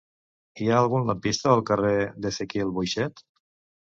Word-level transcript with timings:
Hi 0.63 0.69
ha 0.69 0.77
algun 0.85 1.03
lampista 1.09 1.51
al 1.55 1.61
carrer 1.71 1.91
d'Ezequiel 2.23 2.73
Boixet? 2.79 3.23